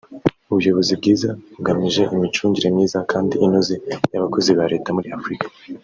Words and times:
‘Ubuyobozi 0.51 0.91
Bwiza 0.99 1.29
bugamije 1.55 2.03
Imicungire 2.15 2.67
Myiza 2.75 2.97
kandi 3.11 3.33
inoze 3.45 3.75
y’Abakozi 4.11 4.49
ba 4.57 4.65
Leta 4.71 4.89
muri 4.95 5.09
Afurika’ 5.19 5.47